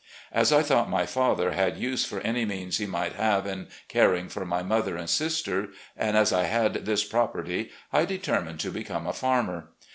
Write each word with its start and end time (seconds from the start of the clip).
As 0.31 0.51
I 0.51 0.63
thought 0.63 0.89
my 0.89 1.05
father 1.05 1.51
had 1.51 1.77
use 1.77 2.05
for 2.05 2.21
any 2.21 2.43
means 2.43 2.79
he 2.79 2.87
might 2.87 3.13
have 3.13 3.45
in 3.45 3.67
caring 3.87 4.29
for 4.29 4.43
my 4.43 4.63
mother 4.63 4.97
and 4.97 5.07
sisters, 5.07 5.75
and 5.95 6.17
as 6.17 6.33
I 6.33 6.45
had 6.45 6.73
this 6.87 7.03
property, 7.03 7.69
I 7.93 8.05
determined 8.05 8.59
to 8.61 8.71
become 8.71 9.05
a 9.05 9.13
farmer. 9.13 9.67